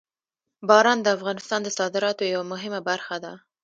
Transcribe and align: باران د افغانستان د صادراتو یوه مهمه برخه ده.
باران 0.67 0.99
د 1.01 1.07
افغانستان 1.17 1.59
د 1.63 1.69
صادراتو 1.77 2.23
یوه 2.33 2.45
مهمه 2.53 2.79
برخه 2.89 3.15
ده. 3.23 3.33